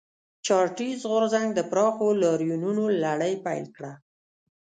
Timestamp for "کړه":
3.75-3.91